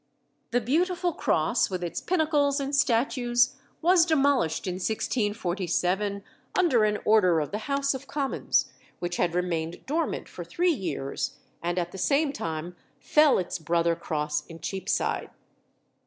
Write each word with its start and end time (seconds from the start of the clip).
The 0.49 0.61
beautiful 0.61 1.13
cross, 1.13 1.69
with 1.69 1.83
its 1.83 2.01
pinnacles 2.01 2.59
and 2.59 2.75
statues, 2.75 3.57
was 3.83 4.03
demolished 4.03 4.65
in 4.65 4.77
1647 4.81 6.23
under 6.57 6.83
an 6.85 6.97
order 7.05 7.39
of 7.39 7.51
the 7.51 7.59
House 7.69 7.93
of 7.93 8.07
Commons, 8.07 8.71
which 8.97 9.17
had 9.17 9.35
remained 9.35 9.85
dormant 9.85 10.27
for 10.27 10.43
three 10.43 10.73
years; 10.73 11.37
and 11.61 11.77
at 11.77 11.91
the 11.91 11.99
same 11.99 12.33
time 12.33 12.75
fell 12.99 13.37
its 13.37 13.59
brother 13.59 13.95
cross 13.95 14.43
in 14.47 14.59
Cheapside. 14.59 15.29